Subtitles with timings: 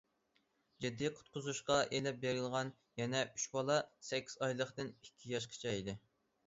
[0.85, 3.79] جىددىي قۇتقۇزۇشقا ئېلىپ بېرىلغان يەنە ئۈچ بالا
[4.11, 5.99] سەككىز ئايلىقتىن ئىككى ياشقىچە ئىدى.